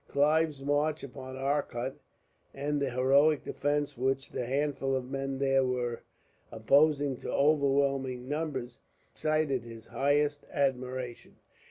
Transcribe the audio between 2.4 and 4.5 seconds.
and the heroic defence which the